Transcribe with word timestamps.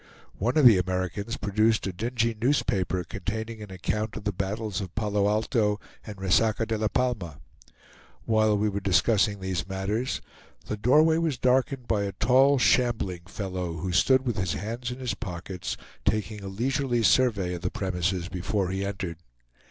One 0.39 0.57
of 0.57 0.65
the 0.65 0.79
Americans 0.79 1.37
produced 1.37 1.85
a 1.85 1.93
dingy 1.93 2.35
newspaper, 2.41 3.03
containing 3.03 3.61
an 3.61 3.69
account 3.69 4.15
of 4.15 4.23
the 4.23 4.31
battles 4.31 4.81
of 4.81 4.95
Palo 4.95 5.27
Alto 5.29 5.79
and 6.03 6.15
Resaca 6.19 6.65
de 6.67 6.75
la 6.75 6.87
Palma. 6.87 7.37
While 8.25 8.57
we 8.57 8.67
were 8.67 8.79
discussing 8.79 9.39
these 9.39 9.67
matters, 9.69 10.19
the 10.65 10.75
doorway 10.75 11.19
was 11.19 11.37
darkened 11.37 11.87
by 11.87 12.01
a 12.05 12.13
tall, 12.13 12.57
shambling 12.57 13.27
fellow, 13.27 13.73
who 13.73 13.91
stood 13.91 14.25
with 14.25 14.37
his 14.37 14.53
hands 14.53 14.89
in 14.89 14.97
his 14.97 15.13
pockets 15.13 15.77
taking 16.03 16.43
a 16.43 16.47
leisurely 16.47 17.03
survey 17.03 17.53
of 17.53 17.61
the 17.61 17.69
premises 17.69 18.27
before 18.27 18.71
he 18.71 18.83
entered. 18.83 19.17